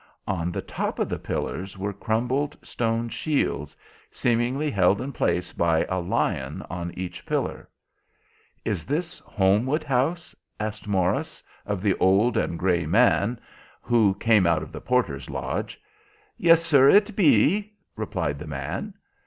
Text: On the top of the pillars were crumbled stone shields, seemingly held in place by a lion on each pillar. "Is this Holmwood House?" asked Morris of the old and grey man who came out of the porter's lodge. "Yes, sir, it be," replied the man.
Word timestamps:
On 0.25 0.51
the 0.51 0.63
top 0.63 0.97
of 0.97 1.09
the 1.09 1.19
pillars 1.19 1.77
were 1.77 1.93
crumbled 1.93 2.57
stone 2.65 3.07
shields, 3.07 3.77
seemingly 4.09 4.71
held 4.71 4.99
in 4.99 5.11
place 5.11 5.53
by 5.53 5.85
a 5.89 5.99
lion 5.99 6.63
on 6.71 6.91
each 6.97 7.23
pillar. 7.23 7.69
"Is 8.65 8.87
this 8.87 9.19
Holmwood 9.19 9.83
House?" 9.83 10.35
asked 10.59 10.87
Morris 10.87 11.43
of 11.67 11.83
the 11.83 11.95
old 11.99 12.35
and 12.35 12.57
grey 12.57 12.87
man 12.87 13.39
who 13.83 14.15
came 14.15 14.47
out 14.47 14.63
of 14.63 14.71
the 14.71 14.81
porter's 14.81 15.29
lodge. 15.29 15.79
"Yes, 16.35 16.65
sir, 16.65 16.89
it 16.89 17.15
be," 17.15 17.71
replied 17.95 18.39
the 18.39 18.47
man. 18.47 18.95